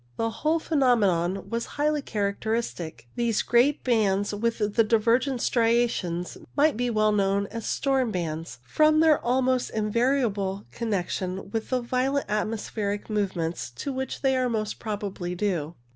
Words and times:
The 0.17 0.31
whole 0.31 0.57
phenomenon 0.57 1.47
was 1.51 1.67
highly 1.77 2.01
character 2.01 2.53
istic. 2.53 3.01
These 3.15 3.43
great 3.43 3.83
bands 3.83 4.33
with 4.33 4.57
the 4.73 4.83
divergent 4.83 5.41
stria 5.41 5.87
tion 5.87 6.25
might 6.57 6.75
well 6.91 7.11
be 7.11 7.17
known 7.17 7.45
as 7.51 7.67
storm 7.67 8.09
bands, 8.11 8.57
from 8.63 8.99
their 8.99 9.23
almost 9.23 9.69
invariable 9.69 10.65
connection 10.71 11.51
with 11.51 11.69
the 11.69 11.81
violent 11.81 12.27
atmo 12.29 12.57
spheric 12.57 13.11
movements 13.11 13.69
to 13.75 13.93
which 13.93 14.23
they 14.23 14.35
are 14.35 14.49
most 14.49 14.79
probably 14.79 15.35
due. 15.35 15.75